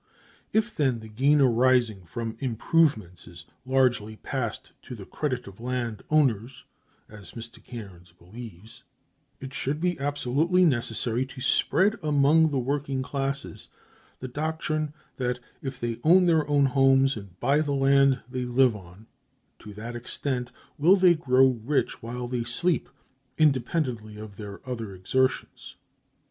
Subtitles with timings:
[0.51, 6.01] If, then, the gain arising from improvements is largely passed to the credit of land
[6.09, 6.65] owners,
[7.07, 7.63] as Mr.
[7.63, 8.81] Cairnes believes,
[9.39, 13.69] it should be absolutely necessary to spread among the working classes
[14.19, 18.75] the doctrine that if they own their own homes, and buy the land they live
[18.75, 19.05] on,
[19.59, 20.49] to that extent
[20.79, 22.89] will they "grow rich while they sleep,"
[23.37, 25.75] independently of their other exertions.